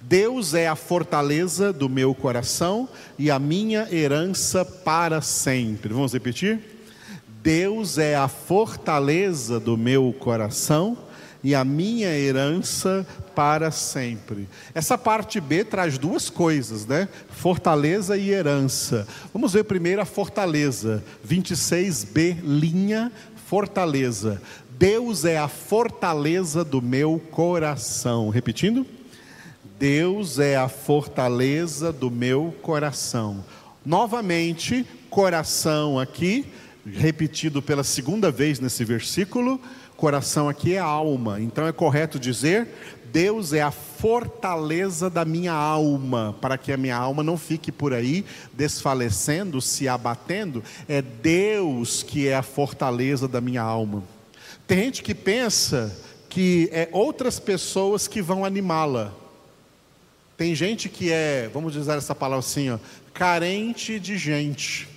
Deus 0.00 0.54
é 0.54 0.66
a 0.66 0.74
fortaleza 0.74 1.72
do 1.72 1.88
meu 1.88 2.14
coração 2.14 2.88
e 3.18 3.30
a 3.30 3.38
minha 3.38 3.86
herança 3.92 4.64
para 4.64 5.20
sempre. 5.20 5.92
Vamos 5.92 6.12
repetir? 6.12 6.58
Deus 7.42 7.98
é 7.98 8.16
a 8.16 8.28
fortaleza 8.28 9.60
do 9.60 9.76
meu 9.76 10.14
coração 10.18 10.96
e 11.42 11.54
a 11.54 11.64
minha 11.64 12.08
herança 12.16 13.06
para 13.34 13.70
sempre. 13.70 14.48
Essa 14.74 14.98
parte 14.98 15.40
B 15.40 15.64
traz 15.64 15.96
duas 15.96 16.28
coisas, 16.28 16.86
né? 16.86 17.08
Fortaleza 17.30 18.16
e 18.16 18.30
herança. 18.30 19.06
Vamos 19.32 19.52
ver 19.52 19.64
primeiro 19.64 20.02
a 20.02 20.04
fortaleza. 20.04 21.02
26B, 21.26 22.38
linha, 22.42 23.12
fortaleza. 23.46 24.40
Deus 24.78 25.24
é 25.24 25.38
a 25.38 25.48
fortaleza 25.48 26.64
do 26.64 26.82
meu 26.82 27.20
coração. 27.30 28.28
Repetindo? 28.28 28.86
Deus 29.80 30.38
é 30.38 30.56
a 30.56 30.68
fortaleza 30.68 31.90
do 31.90 32.10
meu 32.10 32.54
coração. 32.60 33.42
Novamente, 33.82 34.86
coração 35.08 35.98
aqui, 35.98 36.44
repetido 36.84 37.62
pela 37.62 37.82
segunda 37.82 38.30
vez 38.30 38.60
nesse 38.60 38.84
versículo, 38.84 39.58
coração 39.96 40.50
aqui 40.50 40.74
é 40.74 40.78
alma. 40.78 41.40
Então 41.40 41.66
é 41.66 41.72
correto 41.72 42.18
dizer: 42.18 42.68
Deus 43.10 43.54
é 43.54 43.62
a 43.62 43.70
fortaleza 43.70 45.08
da 45.08 45.24
minha 45.24 45.54
alma, 45.54 46.36
para 46.42 46.58
que 46.58 46.72
a 46.72 46.76
minha 46.76 46.98
alma 46.98 47.22
não 47.22 47.38
fique 47.38 47.72
por 47.72 47.94
aí 47.94 48.22
desfalecendo, 48.52 49.62
se 49.62 49.88
abatendo. 49.88 50.62
É 50.86 51.00
Deus 51.00 52.02
que 52.02 52.28
é 52.28 52.36
a 52.36 52.42
fortaleza 52.42 53.26
da 53.26 53.40
minha 53.40 53.62
alma. 53.62 54.02
Tem 54.66 54.76
gente 54.80 55.02
que 55.02 55.14
pensa 55.14 55.98
que 56.28 56.68
é 56.70 56.86
outras 56.92 57.40
pessoas 57.40 58.06
que 58.06 58.20
vão 58.20 58.44
animá-la. 58.44 59.18
Tem 60.40 60.54
gente 60.54 60.88
que 60.88 61.12
é, 61.12 61.50
vamos 61.52 61.74
dizer 61.74 61.98
essa 61.98 62.14
palavra 62.14 62.38
assim, 62.38 62.70
ó, 62.70 62.78
carente 63.12 64.00
de 64.00 64.16
gente. 64.16 64.88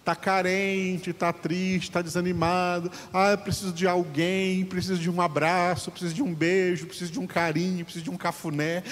Está 0.00 0.14
carente, 0.14 1.08
está 1.08 1.32
triste, 1.32 1.84
está 1.84 2.02
desanimado. 2.02 2.90
Ah, 3.10 3.38
preciso 3.38 3.72
de 3.72 3.88
alguém, 3.88 4.66
preciso 4.66 5.00
de 5.00 5.08
um 5.08 5.18
abraço, 5.18 5.90
preciso 5.90 6.12
de 6.12 6.22
um 6.22 6.34
beijo, 6.34 6.88
preciso 6.88 7.10
de 7.10 7.18
um 7.18 7.26
carinho, 7.26 7.86
preciso 7.86 8.04
de 8.04 8.10
um 8.10 8.16
cafuné. 8.18 8.82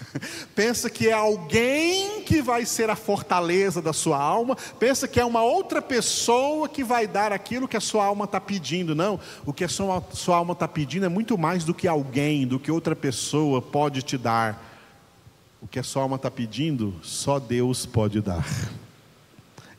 Pensa 0.54 0.90
que 0.90 1.08
é 1.08 1.12
alguém 1.12 2.20
que 2.24 2.42
vai 2.42 2.66
ser 2.66 2.90
a 2.90 2.96
fortaleza 2.96 3.80
da 3.80 3.94
sua 3.94 4.18
alma. 4.18 4.56
Pensa 4.78 5.08
que 5.08 5.18
é 5.18 5.24
uma 5.24 5.42
outra 5.42 5.80
pessoa 5.80 6.68
que 6.68 6.84
vai 6.84 7.06
dar 7.06 7.32
aquilo 7.32 7.66
que 7.66 7.78
a 7.78 7.80
sua 7.80 8.04
alma 8.04 8.26
está 8.26 8.42
pedindo. 8.42 8.94
Não, 8.94 9.18
o 9.46 9.54
que 9.54 9.64
a 9.64 9.68
sua, 9.68 10.04
sua 10.12 10.36
alma 10.36 10.52
está 10.52 10.68
pedindo 10.68 11.06
é 11.06 11.08
muito 11.08 11.38
mais 11.38 11.64
do 11.64 11.72
que 11.72 11.88
alguém, 11.88 12.46
do 12.46 12.58
que 12.58 12.70
outra 12.70 12.94
pessoa 12.94 13.62
pode 13.62 14.02
te 14.02 14.18
dar. 14.18 14.65
O 15.60 15.66
que 15.66 15.78
a 15.78 15.82
sua 15.82 16.02
alma 16.02 16.16
está 16.16 16.30
pedindo, 16.30 16.94
só 17.02 17.38
Deus 17.38 17.86
pode 17.86 18.20
dar. 18.20 18.46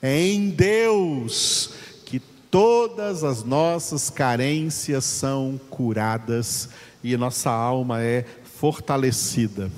É 0.01 0.19
em 0.19 0.49
Deus 0.49 1.71
que 2.05 2.19
todas 2.19 3.23
as 3.23 3.43
nossas 3.43 4.09
carências 4.09 5.05
são 5.05 5.59
curadas 5.69 6.69
e 7.03 7.15
nossa 7.15 7.51
alma 7.51 8.01
é 8.01 8.25
fortalecida. 8.59 9.71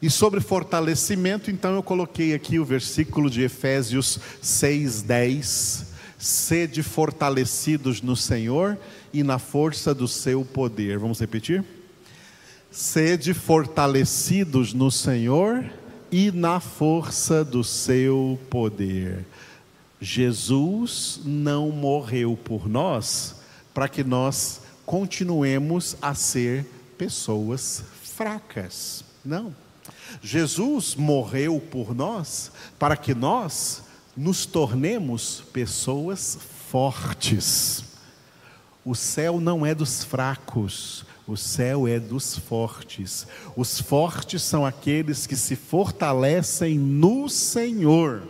E 0.00 0.10
sobre 0.10 0.40
fortalecimento, 0.40 1.50
então 1.50 1.74
eu 1.74 1.82
coloquei 1.82 2.34
aqui 2.34 2.58
o 2.58 2.64
versículo 2.64 3.30
de 3.30 3.42
Efésios 3.42 4.18
6:10, 4.42 5.84
sede 6.18 6.82
fortalecidos 6.82 8.02
no 8.02 8.16
Senhor 8.16 8.76
e 9.12 9.22
na 9.22 9.38
força 9.38 9.94
do 9.94 10.08
seu 10.08 10.44
poder. 10.44 10.98
Vamos 10.98 11.20
repetir? 11.20 11.64
Sede 12.72 13.34
fortalecidos 13.34 14.72
no 14.72 14.90
Senhor 14.90 15.70
e 16.10 16.32
na 16.32 16.58
força 16.58 17.44
do 17.44 17.62
seu 17.62 18.40
poder. 18.48 19.26
Jesus 20.00 21.20
não 21.22 21.68
morreu 21.68 22.34
por 22.34 22.66
nós 22.66 23.36
para 23.74 23.90
que 23.90 24.02
nós 24.02 24.62
continuemos 24.86 25.98
a 26.00 26.14
ser 26.14 26.64
pessoas 26.96 27.84
fracas. 28.02 29.04
Não. 29.22 29.54
Jesus 30.22 30.94
morreu 30.94 31.60
por 31.60 31.94
nós 31.94 32.50
para 32.78 32.96
que 32.96 33.14
nós 33.14 33.82
nos 34.16 34.46
tornemos 34.46 35.44
pessoas 35.52 36.38
fortes. 36.70 37.84
O 38.82 38.94
céu 38.94 39.40
não 39.40 39.64
é 39.64 39.74
dos 39.74 40.02
fracos, 40.02 41.04
o 41.26 41.36
céu 41.36 41.86
é 41.86 42.00
dos 42.00 42.36
fortes. 42.36 43.26
Os 43.56 43.80
fortes 43.80 44.42
são 44.42 44.66
aqueles 44.66 45.26
que 45.26 45.36
se 45.36 45.54
fortalecem 45.54 46.78
no 46.78 47.28
Senhor. 47.28 48.22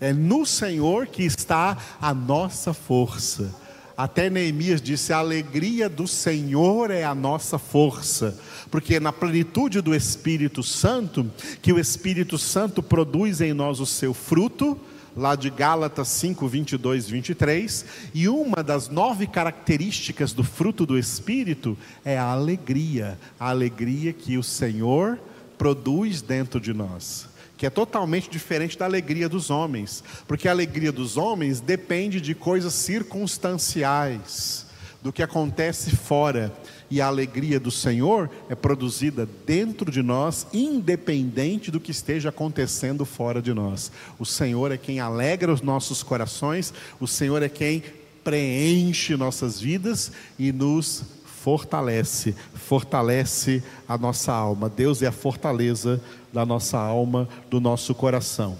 É 0.00 0.12
no 0.12 0.44
Senhor 0.44 1.06
que 1.06 1.22
está 1.22 1.78
a 2.00 2.12
nossa 2.12 2.74
força. 2.74 3.54
Até 3.96 4.28
Neemias 4.28 4.82
disse: 4.82 5.12
a 5.12 5.18
alegria 5.18 5.88
do 5.88 6.06
Senhor 6.06 6.90
é 6.90 7.04
a 7.04 7.14
nossa 7.14 7.58
força, 7.58 8.38
porque 8.70 8.98
na 8.98 9.12
plenitude 9.12 9.80
do 9.80 9.94
Espírito 9.94 10.62
Santo, 10.62 11.30
que 11.60 11.72
o 11.72 11.78
Espírito 11.78 12.36
Santo 12.36 12.82
produz 12.82 13.40
em 13.40 13.52
nós 13.52 13.80
o 13.80 13.86
seu 13.86 14.12
fruto, 14.12 14.78
lá 15.16 15.34
de 15.34 15.50
Gálatas 15.50 16.08
5, 16.08 16.46
22, 16.48 17.08
23, 17.08 17.84
e 18.14 18.28
uma 18.28 18.62
das 18.62 18.88
nove 18.88 19.26
características 19.26 20.32
do 20.32 20.42
fruto 20.42 20.86
do 20.86 20.98
Espírito 20.98 21.76
é 22.04 22.18
a 22.18 22.24
alegria, 22.24 23.18
a 23.38 23.50
alegria 23.50 24.12
que 24.12 24.38
o 24.38 24.42
Senhor 24.42 25.18
produz 25.58 26.22
dentro 26.22 26.60
de 26.60 26.72
nós 26.72 27.30
que 27.62 27.66
é 27.66 27.70
totalmente 27.70 28.28
diferente 28.28 28.76
da 28.76 28.86
alegria 28.86 29.28
dos 29.28 29.48
homens, 29.48 30.02
porque 30.26 30.48
a 30.48 30.50
alegria 30.50 30.90
dos 30.90 31.16
homens 31.16 31.60
depende 31.60 32.20
de 32.20 32.34
coisas 32.34 32.74
circunstanciais, 32.74 34.66
do 35.00 35.12
que 35.12 35.22
acontece 35.22 35.94
fora, 35.94 36.52
e 36.92 37.00
a 37.00 37.06
alegria 37.06 37.58
do 37.58 37.70
Senhor 37.70 38.28
é 38.50 38.54
produzida 38.54 39.26
dentro 39.46 39.90
de 39.90 40.02
nós, 40.02 40.46
independente 40.52 41.70
do 41.70 41.80
que 41.80 41.90
esteja 41.90 42.28
acontecendo 42.28 43.06
fora 43.06 43.40
de 43.40 43.54
nós. 43.54 43.90
O 44.18 44.26
Senhor 44.26 44.70
é 44.70 44.76
quem 44.76 45.00
alegra 45.00 45.50
os 45.50 45.62
nossos 45.62 46.02
corações, 46.02 46.74
o 47.00 47.06
Senhor 47.08 47.42
é 47.42 47.48
quem 47.48 47.82
preenche 48.22 49.16
nossas 49.16 49.58
vidas 49.58 50.12
e 50.38 50.52
nos 50.52 51.02
fortalece, 51.24 52.34
fortalece 52.52 53.62
a 53.88 53.96
nossa 53.96 54.30
alma. 54.30 54.68
Deus 54.68 55.00
é 55.00 55.06
a 55.06 55.12
fortaleza 55.12 55.98
da 56.30 56.44
nossa 56.44 56.76
alma, 56.76 57.26
do 57.48 57.58
nosso 57.58 57.94
coração. 57.94 58.58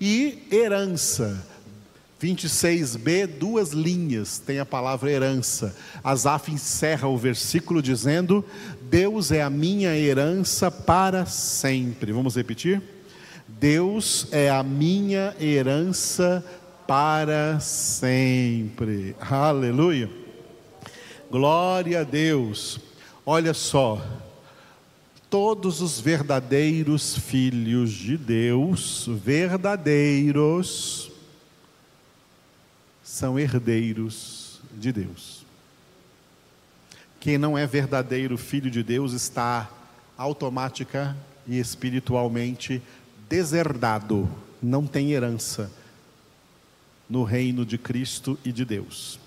E 0.00 0.48
herança. 0.50 1.46
26b, 2.20 3.26
duas 3.26 3.70
linhas, 3.70 4.38
tem 4.38 4.58
a 4.58 4.66
palavra 4.66 5.10
herança. 5.10 5.74
Asaf 6.02 6.50
encerra 6.50 7.06
o 7.06 7.16
versículo 7.16 7.80
dizendo: 7.80 8.44
Deus 8.82 9.30
é 9.30 9.42
a 9.42 9.48
minha 9.48 9.96
herança 9.96 10.70
para 10.70 11.24
sempre. 11.26 12.12
Vamos 12.12 12.34
repetir? 12.34 12.82
Deus 13.46 14.26
é 14.32 14.50
a 14.50 14.62
minha 14.62 15.34
herança 15.40 16.44
para 16.86 17.60
sempre. 17.60 19.14
Aleluia. 19.20 20.10
Glória 21.30 22.00
a 22.00 22.04
Deus. 22.04 22.80
Olha 23.24 23.54
só, 23.54 24.02
todos 25.28 25.80
os 25.80 26.00
verdadeiros 26.00 27.16
filhos 27.16 27.90
de 27.92 28.16
Deus, 28.16 29.06
verdadeiros, 29.24 31.07
são 33.08 33.38
herdeiros 33.38 34.60
de 34.74 34.92
Deus. 34.92 35.44
Quem 37.20 37.38
não 37.38 37.56
é 37.56 37.66
verdadeiro 37.66 38.36
filho 38.36 38.70
de 38.70 38.82
Deus 38.82 39.12
está 39.12 39.70
automática 40.16 41.16
e 41.46 41.58
espiritualmente 41.58 42.82
deserdado, 43.28 44.28
não 44.62 44.86
tem 44.86 45.12
herança 45.12 45.70
no 47.08 47.24
reino 47.24 47.64
de 47.64 47.78
Cristo 47.78 48.38
e 48.44 48.52
de 48.52 48.64
Deus 48.64 49.18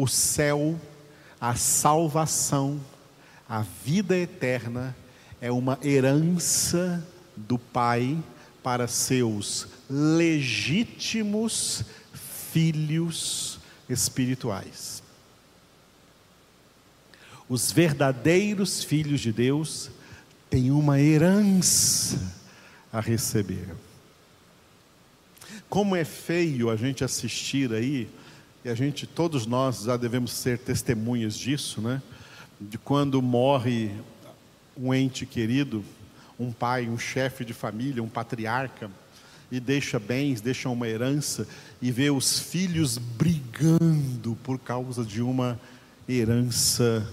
o 0.00 0.06
céu, 0.06 0.78
a 1.40 1.56
salvação, 1.56 2.80
a 3.48 3.62
vida 3.84 4.16
eterna 4.16 4.94
é 5.40 5.50
uma 5.50 5.76
herança 5.82 7.04
do 7.36 7.58
Pai 7.58 8.16
para 8.62 8.86
seus 8.86 9.66
legítimos 9.88 11.84
filhos 12.52 13.58
espirituais. 13.88 15.02
Os 17.48 17.72
verdadeiros 17.72 18.84
filhos 18.84 19.20
de 19.20 19.32
Deus 19.32 19.90
têm 20.50 20.70
uma 20.70 21.00
herança 21.00 22.18
a 22.92 23.00
receber. 23.00 23.68
Como 25.68 25.96
é 25.96 26.04
feio 26.04 26.70
a 26.70 26.76
gente 26.76 27.04
assistir 27.04 27.72
aí 27.72 28.08
e 28.64 28.68
a 28.68 28.74
gente, 28.74 29.06
todos 29.06 29.46
nós 29.46 29.82
já 29.82 29.96
devemos 29.96 30.32
ser 30.32 30.58
testemunhas 30.58 31.36
disso, 31.36 31.80
né? 31.80 32.02
De 32.60 32.76
quando 32.76 33.22
morre 33.22 33.92
um 34.76 34.92
ente 34.92 35.24
querido, 35.24 35.84
um 36.38 36.52
pai, 36.52 36.88
um 36.88 36.98
chefe 36.98 37.44
de 37.44 37.54
família, 37.54 38.02
um 38.02 38.08
patriarca, 38.08 38.90
e 39.50 39.58
deixa 39.60 39.98
bens, 39.98 40.40
deixa 40.40 40.68
uma 40.68 40.86
herança, 40.86 41.46
e 41.80 41.90
vê 41.90 42.10
os 42.10 42.38
filhos 42.38 42.98
brigando 42.98 44.36
por 44.42 44.58
causa 44.58 45.04
de 45.04 45.22
uma 45.22 45.58
herança 46.08 47.06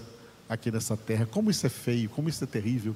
aqui 0.48 0.70
nessa 0.70 0.96
terra. 0.96 1.26
Como 1.26 1.50
isso 1.50 1.66
é 1.66 1.70
feio, 1.70 2.08
como 2.10 2.28
isso 2.28 2.42
é 2.44 2.46
terrível. 2.46 2.94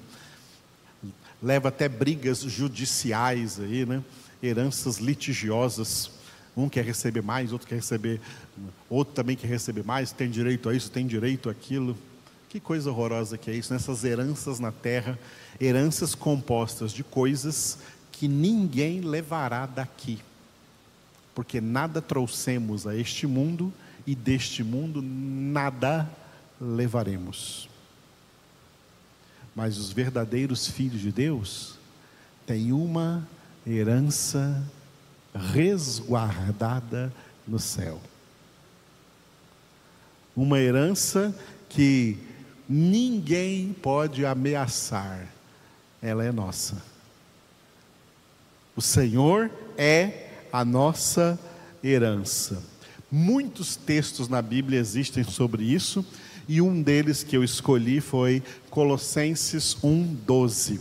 Leva 1.43 1.69
até 1.69 1.89
brigas 1.89 2.41
judiciais 2.41 3.59
aí, 3.59 3.87
né? 3.87 4.03
Heranças 4.43 4.99
litigiosas. 4.99 6.11
Um 6.57 6.69
quer 6.69 6.85
receber 6.85 7.23
mais, 7.23 7.53
outro 7.53 7.67
quer 7.67 7.77
receber, 7.77 8.21
outro 8.89 9.15
também 9.15 9.37
quer 9.37 9.47
receber 9.47 9.85
mais, 9.85 10.13
tem 10.13 10.29
direito 10.29 10.69
a 10.69 10.75
isso, 10.75 10.91
tem 10.91 11.07
direito 11.07 11.49
àquilo. 11.49 11.97
Que 12.49 12.59
coisa 12.59 12.91
horrorosa 12.91 13.39
que 13.39 13.51
é 13.51 13.55
isso, 13.55 13.73
nessas 13.73 14.03
heranças 14.03 14.59
na 14.59 14.73
terra, 14.73 15.17
heranças 15.61 16.15
compostas 16.15 16.93
de 16.93 17.05
coisas 17.05 17.79
que 18.21 18.29
ninguém 18.29 19.01
levará 19.01 19.65
daqui. 19.65 20.19
Porque 21.35 21.59
nada 21.59 22.03
trouxemos 22.03 22.87
a 22.87 22.95
este 22.95 23.27
mundo 23.27 23.73
e 24.07 24.15
deste 24.15 24.63
mundo 24.63 25.01
nada 25.01 26.07
levaremos. 26.61 27.67
Mas 29.57 29.79
os 29.79 29.91
verdadeiros 29.91 30.69
filhos 30.69 31.01
de 31.01 31.11
Deus 31.11 31.79
têm 32.45 32.73
uma 32.73 33.27
herança 33.67 34.63
resguardada 35.35 37.11
no 37.49 37.59
céu. 37.59 38.03
Uma 40.37 40.59
herança 40.59 41.35
que 41.71 42.19
ninguém 42.69 43.73
pode 43.73 44.27
ameaçar, 44.27 45.27
ela 46.03 46.23
é 46.23 46.31
nossa. 46.31 46.90
O 48.81 48.83
Senhor 48.83 49.51
é 49.77 50.31
a 50.51 50.65
nossa 50.65 51.39
herança. 51.85 52.63
Muitos 53.13 53.77
textos 53.77 54.27
na 54.27 54.41
Bíblia 54.41 54.81
existem 54.81 55.23
sobre 55.23 55.63
isso, 55.65 56.03
e 56.49 56.63
um 56.63 56.81
deles 56.81 57.23
que 57.23 57.37
eu 57.37 57.45
escolhi 57.45 58.01
foi 58.01 58.43
Colossenses 58.71 59.77
1:12. 59.85 60.81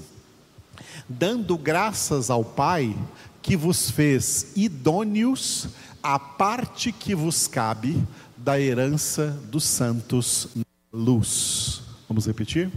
Dando 1.10 1.58
graças 1.58 2.30
ao 2.30 2.46
Pai 2.46 2.96
que 3.42 3.58
vos 3.58 3.92
fez 3.92 4.54
idôneos 4.56 5.68
à 6.02 6.18
parte 6.18 6.94
que 6.94 7.14
vos 7.14 7.48
cabe 7.48 8.02
da 8.38 8.58
herança 8.58 9.38
dos 9.52 9.66
santos 9.66 10.48
na 10.56 10.64
luz. 10.94 11.82
Vamos 12.08 12.26
repetir? 12.26 12.72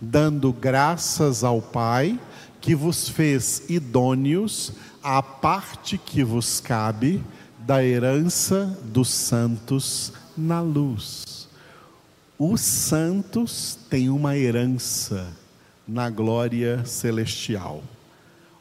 Dando 0.00 0.52
graças 0.52 1.44
ao 1.44 1.62
Pai 1.62 2.18
que 2.60 2.74
vos 2.74 3.08
fez 3.08 3.64
idôneos 3.68 4.72
à 5.02 5.22
parte 5.22 5.96
que 5.96 6.22
vos 6.22 6.60
cabe 6.60 7.22
da 7.58 7.84
herança 7.84 8.78
dos 8.84 9.08
santos 9.08 10.12
na 10.36 10.60
luz. 10.60 11.48
Os 12.38 12.60
santos 12.60 13.78
têm 13.88 14.08
uma 14.08 14.36
herança 14.36 15.28
na 15.86 16.08
glória 16.08 16.84
celestial. 16.84 17.82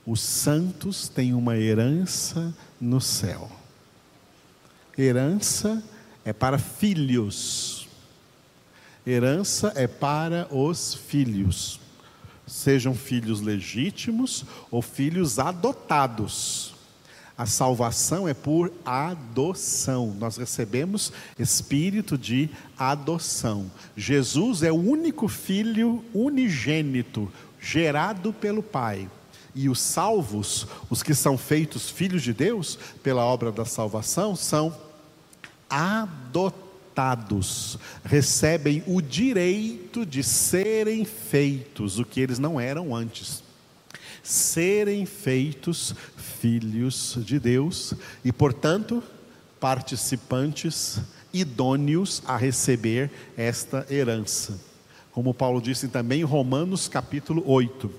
Os 0.05 0.21
santos 0.21 1.07
têm 1.07 1.33
uma 1.33 1.57
herança 1.57 2.53
no 2.79 2.99
céu. 2.99 3.49
Herança 4.97 5.81
é 6.25 6.33
para 6.33 6.57
filhos. 6.57 7.87
Herança 9.05 9.71
é 9.75 9.87
para 9.87 10.47
os 10.53 10.93
filhos. 10.93 11.79
Sejam 12.49 12.95
filhos 12.95 13.41
legítimos 13.41 14.43
ou 14.71 14.81
filhos 14.81 15.37
adotados. 15.37 16.73
A 17.37 17.45
salvação 17.45 18.27
é 18.27 18.33
por 18.33 18.69
adoção. 18.83 20.13
Nós 20.19 20.35
recebemos 20.35 21.13
espírito 21.37 22.17
de 22.17 22.49
adoção. 22.77 23.71
Jesus 23.95 24.61
é 24.61 24.71
o 24.71 24.75
único 24.75 25.29
filho 25.29 26.03
unigênito, 26.13 27.31
gerado 27.61 28.33
pelo 28.33 28.61
Pai. 28.61 29.09
E 29.55 29.69
os 29.69 29.79
salvos, 29.79 30.67
os 30.89 31.01
que 31.01 31.13
são 31.13 31.37
feitos 31.37 31.89
filhos 31.89 32.23
de 32.23 32.33
Deus 32.33 32.77
pela 33.01 33.23
obra 33.23 33.51
da 33.53 33.63
salvação, 33.63 34.35
são 34.35 34.75
adotados. 35.69 36.68
Recebem 38.03 38.83
o 38.85 39.01
direito 39.01 40.05
de 40.05 40.23
serem 40.23 41.05
feitos 41.05 41.99
o 41.99 42.05
que 42.05 42.19
eles 42.19 42.39
não 42.39 42.59
eram 42.59 42.95
antes 42.95 43.43
serem 44.23 45.05
feitos 45.05 45.95
filhos 46.17 47.17
de 47.19 47.39
Deus 47.39 47.93
e, 48.23 48.31
portanto, 48.31 49.03
participantes 49.59 50.99
idôneos 51.33 52.21
a 52.25 52.37
receber 52.37 53.11
esta 53.35 53.85
herança. 53.89 54.59
Como 55.11 55.33
Paulo 55.33 55.61
disse 55.61 55.87
também 55.87 56.21
em 56.21 56.23
Romanos 56.23 56.87
capítulo 56.87 57.43
8. 57.45 57.91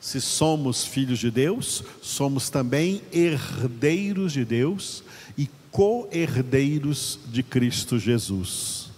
Se 0.00 0.20
somos 0.20 0.84
filhos 0.84 1.18
de 1.18 1.30
Deus, 1.30 1.82
somos 2.02 2.50
também 2.50 3.00
herdeiros 3.12 4.32
de 4.32 4.44
Deus 4.44 5.02
e 5.36 5.48
co-herdeiros 5.74 7.18
de 7.26 7.42
Cristo 7.42 7.98
Jesus. 7.98 8.90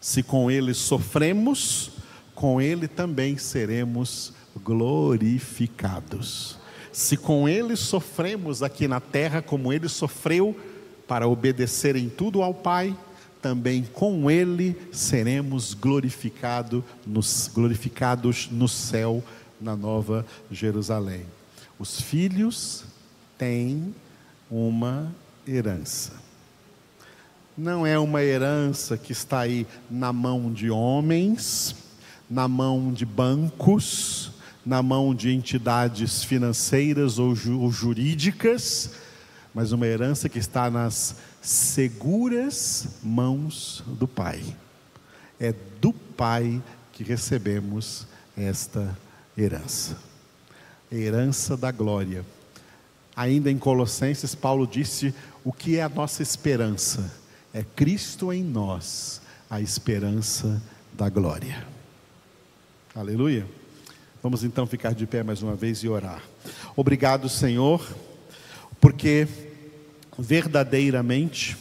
Se 0.00 0.22
com 0.22 0.50
Ele 0.50 0.72
sofremos, 0.72 1.90
com 2.34 2.58
Ele 2.58 2.88
também 2.88 3.36
seremos 3.36 4.32
glorificados. 4.64 6.56
Se 6.90 7.18
com 7.18 7.46
ele 7.46 7.76
sofremos 7.76 8.62
aqui 8.62 8.88
na 8.88 8.98
terra, 8.98 9.42
como 9.42 9.72
ele 9.72 9.88
sofreu, 9.88 10.56
para 11.06 11.28
obedecer 11.28 11.96
em 11.96 12.08
tudo 12.08 12.42
ao 12.42 12.54
Pai, 12.54 12.96
também 13.42 13.82
com 13.82 14.30
ele 14.30 14.74
seremos 14.90 15.74
glorificado 15.74 16.82
nos, 17.06 17.50
glorificados 17.52 18.48
no 18.50 18.68
céu, 18.68 19.22
na 19.60 19.76
nova 19.76 20.24
Jerusalém. 20.50 21.26
Os 21.78 22.00
filhos 22.00 22.84
têm 23.36 23.94
uma 24.50 25.12
herança. 25.46 26.12
Não 27.56 27.86
é 27.86 27.98
uma 27.98 28.22
herança 28.22 28.96
que 28.96 29.12
está 29.12 29.40
aí 29.40 29.66
na 29.90 30.12
mão 30.12 30.52
de 30.52 30.70
homens, 30.70 31.76
na 32.28 32.48
mão 32.48 32.92
de 32.92 33.04
bancos, 33.04 34.32
na 34.64 34.82
mão 34.82 35.14
de 35.14 35.30
entidades 35.30 36.24
financeiras 36.24 37.18
ou, 37.18 37.34
ju 37.34 37.60
ou 37.60 37.70
jurídicas, 37.70 38.92
mas 39.54 39.72
uma 39.72 39.86
herança 39.86 40.28
que 40.28 40.38
está 40.38 40.70
nas 40.70 41.16
seguras 41.42 42.88
mãos 43.02 43.84
do 43.86 44.08
Pai. 44.08 44.42
É 45.38 45.54
do 45.80 45.92
Pai 45.92 46.62
que 46.92 47.02
recebemos 47.02 48.06
esta 48.36 48.96
herança. 49.36 49.98
Herança 50.90 51.56
da 51.56 51.70
glória. 51.70 52.24
Ainda 53.14 53.50
em 53.50 53.58
Colossenses, 53.58 54.34
Paulo 54.34 54.66
disse 54.66 55.14
o 55.44 55.52
que 55.52 55.76
é 55.76 55.82
a 55.82 55.88
nossa 55.88 56.22
esperança: 56.22 57.12
é 57.52 57.62
Cristo 57.62 58.32
em 58.32 58.42
nós, 58.42 59.20
a 59.48 59.60
esperança 59.60 60.62
da 60.92 61.08
glória. 61.08 61.66
Aleluia. 62.94 63.46
Vamos 64.22 64.44
então 64.44 64.66
ficar 64.66 64.94
de 64.94 65.06
pé 65.06 65.22
mais 65.22 65.42
uma 65.42 65.56
vez 65.56 65.78
e 65.78 65.88
orar. 65.88 66.22
Obrigado, 66.76 67.28
Senhor, 67.28 67.84
porque 68.80 69.26
verdadeiramente 70.18 71.56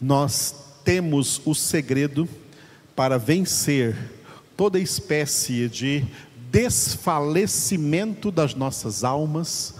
nós 0.00 0.54
temos 0.84 1.40
o 1.44 1.54
segredo 1.54 2.28
para 2.94 3.18
vencer 3.18 3.96
toda 4.56 4.78
espécie 4.78 5.68
de 5.68 6.04
desfalecimento 6.50 8.30
das 8.30 8.54
nossas 8.54 9.04
almas 9.04 9.74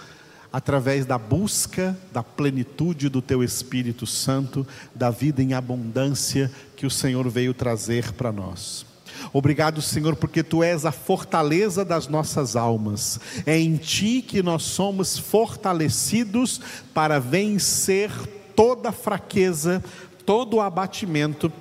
através 0.53 1.05
da 1.05 1.19
busca 1.19 1.97
da 2.13 2.23
plenitude 2.23 3.09
do 3.09 3.21
teu 3.21 3.43
Espírito 3.43 4.07
Santo, 4.07 4.67
da 4.95 5.11
vida 5.11 5.43
em 5.43 5.55
abundância 5.55 6.51
que 6.77 6.87
o 6.87 6.91
Senhor 6.91 7.29
veio 7.29 7.53
trazer 7.53 8.13
para 8.13 8.33
nós. 8.33 8.87
Obrigado, 9.33 9.83
Senhor, 9.83 10.17
porque 10.17 10.43
tu 10.43 10.63
és 10.63 10.85
a 10.85 10.93
fortaleza 10.93 11.85
das 11.85 12.09
nossas 12.09 12.57
almas. 12.57 13.19
É 13.45 13.59
em 13.59 13.77
ti 13.77 14.23
que 14.23 14.43
nós 14.43 14.63
somos 14.63 15.19
fortalecidos 15.19 16.61
para 16.95 17.19
vencer 17.19 18.11
toda 18.55 18.93
fraqueza, 18.93 19.83
todo 20.25 20.61
abatimento, 20.61 21.53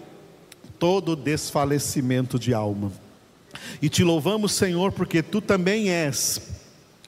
todo 0.77 1.15
desfalecimento 1.15 2.37
de 2.37 2.53
alma. 2.53 2.91
E 3.81 3.89
te 3.89 4.03
louvamos, 4.03 4.51
Senhor, 4.51 4.91
porque 4.91 5.23
tu 5.23 5.41
também 5.41 5.89
és 5.89 6.56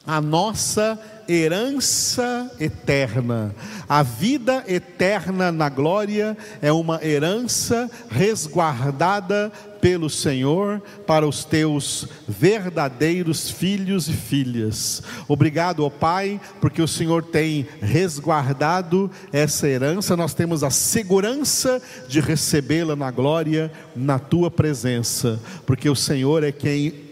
a 0.05 0.19
nossa 0.19 0.99
herança 1.27 2.51
eterna. 2.59 3.53
A 3.87 4.01
vida 4.01 4.63
eterna 4.67 5.51
na 5.51 5.69
glória 5.69 6.35
é 6.61 6.71
uma 6.71 6.99
herança 7.03 7.89
resguardada 8.09 9.51
pelo 9.79 10.09
Senhor 10.09 10.81
para 11.05 11.27
os 11.27 11.45
teus 11.45 12.07
verdadeiros 12.27 13.49
filhos 13.49 14.09
e 14.09 14.13
filhas. 14.13 15.01
Obrigado, 15.27 15.85
ó 15.85 15.89
Pai, 15.89 16.41
porque 16.59 16.81
o 16.81 16.87
Senhor 16.87 17.23
tem 17.23 17.67
resguardado 17.81 19.09
essa 19.31 19.67
herança, 19.67 20.17
nós 20.17 20.33
temos 20.33 20.63
a 20.63 20.69
segurança 20.69 21.81
de 22.07 22.19
recebê-la 22.19 22.95
na 22.95 23.11
glória, 23.11 23.71
na 23.95 24.19
tua 24.19 24.51
presença, 24.51 25.39
porque 25.65 25.89
o 25.89 25.95
Senhor 25.95 26.43
é 26.43 26.51
quem 26.51 27.08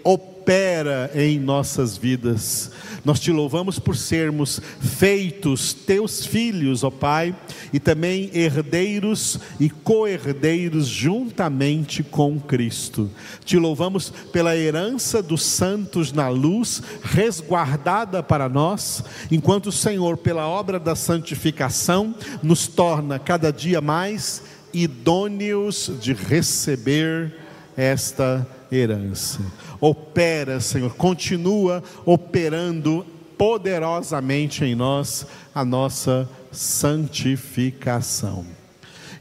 opera 0.47 1.12
em 1.13 1.38
nossas 1.38 1.97
vidas. 1.97 2.71
Nós 3.03 3.19
te 3.19 3.33
louvamos 3.33 3.79
por 3.79 3.97
sermos 3.97 4.62
feitos 4.79 5.73
teus 5.73 6.25
filhos, 6.25 6.86
ó 6.86 6.89
Pai, 6.89 7.36
e 7.73 7.81
também 7.81 8.31
herdeiros 8.33 9.38
e 9.60 9.69
co-herdeiros 9.69 10.88
juntamente 10.88 12.01
com 12.01 12.39
Cristo. 12.39 13.12
Te 13.43 13.57
louvamos 13.57 14.10
pela 14.31 14.55
herança 14.55 15.21
dos 15.21 15.43
santos 15.43 16.13
na 16.13 16.29
luz, 16.29 16.81
resguardada 17.03 18.23
para 18.23 18.47
nós, 18.47 19.03
enquanto 19.29 19.67
o 19.67 19.71
Senhor, 19.71 20.15
pela 20.15 20.47
obra 20.47 20.79
da 20.79 20.95
santificação, 20.95 22.15
nos 22.41 22.67
torna 22.67 23.19
cada 23.19 23.51
dia 23.51 23.81
mais 23.81 24.41
idôneos 24.73 25.91
de 25.99 26.13
receber 26.13 27.46
esta 27.77 28.45
herança. 28.71 29.39
Opera, 29.79 30.59
Senhor, 30.59 30.95
continua 30.95 31.83
operando 32.03 33.05
poderosamente 33.37 34.65
em 34.65 34.73
nós 34.73 35.27
a 35.53 35.63
nossa 35.63 36.27
santificação. 36.51 38.45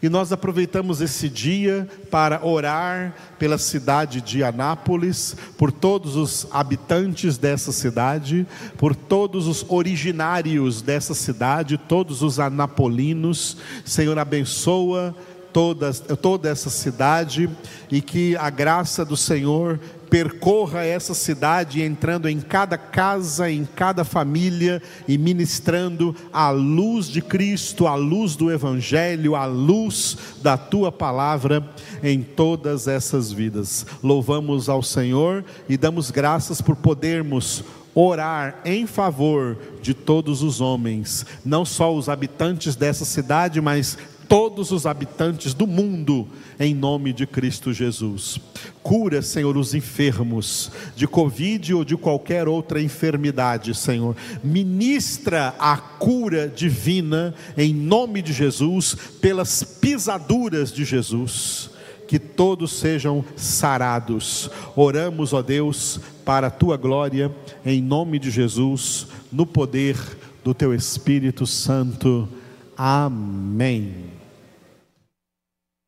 E 0.02 0.08
nós 0.08 0.30
aproveitamos 0.30 1.00
esse 1.00 1.28
dia 1.28 1.88
para 2.10 2.44
orar 2.46 3.14
pela 3.38 3.58
cidade 3.58 4.20
de 4.20 4.44
Anápolis, 4.44 5.34
por 5.56 5.72
todos 5.72 6.16
os 6.16 6.46
habitantes 6.50 7.38
dessa 7.38 7.72
cidade, 7.72 8.46
por 8.76 8.94
todos 8.94 9.46
os 9.46 9.64
originários 9.68 10.82
dessa 10.82 11.14
cidade, 11.14 11.78
todos 11.78 12.22
os 12.22 12.38
anapolinos. 12.38 13.56
Senhor, 13.84 14.18
abençoa 14.18 15.14
toda, 15.56 15.90
toda 15.90 16.50
essa 16.50 16.68
cidade 16.68 17.48
e 17.90 18.02
que 18.02 18.36
a 18.36 18.50
graça 18.50 19.06
do 19.06 19.16
Senhor 19.16 19.80
percorra 20.10 20.84
essa 20.84 21.14
cidade, 21.14 21.80
entrando 21.80 22.28
em 22.28 22.42
cada 22.42 22.76
casa, 22.76 23.50
em 23.50 23.64
cada 23.64 24.04
família 24.04 24.82
e 25.08 25.16
ministrando 25.16 26.14
a 26.30 26.50
luz 26.50 27.06
de 27.06 27.22
Cristo, 27.22 27.86
a 27.86 27.94
luz 27.94 28.36
do 28.36 28.52
Evangelho, 28.52 29.34
a 29.34 29.46
luz 29.46 30.18
da 30.42 30.58
tua 30.58 30.92
palavra 30.92 31.66
em 32.02 32.22
todas 32.22 32.86
essas 32.86 33.32
vidas. 33.32 33.86
Louvamos 34.02 34.68
ao 34.68 34.82
Senhor 34.82 35.42
e 35.70 35.78
damos 35.78 36.10
graças 36.10 36.60
por 36.60 36.76
podermos 36.76 37.64
orar 37.94 38.60
em 38.62 38.86
favor 38.86 39.56
de 39.80 39.94
todos 39.94 40.42
os 40.42 40.60
homens, 40.60 41.24
não 41.42 41.64
só 41.64 41.94
os 41.94 42.10
habitantes 42.10 42.76
dessa 42.76 43.06
cidade, 43.06 43.58
mas 43.58 43.96
todos 44.28 44.70
os 44.70 44.86
habitantes 44.86 45.54
do 45.54 45.66
mundo, 45.66 46.28
em 46.58 46.74
nome 46.74 47.12
de 47.12 47.26
Cristo 47.26 47.72
Jesus. 47.72 48.38
Cura, 48.82 49.22
Senhor, 49.22 49.56
os 49.56 49.74
enfermos 49.74 50.70
de 50.94 51.06
Covid 51.06 51.74
ou 51.74 51.84
de 51.84 51.96
qualquer 51.96 52.48
outra 52.48 52.80
enfermidade, 52.80 53.74
Senhor. 53.74 54.16
Ministra 54.42 55.54
a 55.58 55.76
cura 55.76 56.48
divina, 56.48 57.34
em 57.56 57.74
nome 57.74 58.22
de 58.22 58.32
Jesus, 58.32 58.96
pelas 59.20 59.62
pisaduras 59.62 60.72
de 60.72 60.84
Jesus. 60.84 61.70
Que 62.06 62.20
todos 62.20 62.72
sejam 62.78 63.24
sarados. 63.34 64.48
Oramos, 64.76 65.32
ó 65.32 65.42
Deus, 65.42 65.98
para 66.24 66.46
a 66.46 66.50
tua 66.50 66.76
glória, 66.76 67.34
em 67.64 67.82
nome 67.82 68.20
de 68.20 68.30
Jesus, 68.30 69.08
no 69.32 69.44
poder 69.44 69.96
do 70.44 70.54
teu 70.54 70.72
Espírito 70.72 71.44
Santo. 71.44 72.28
Amém. 72.76 74.15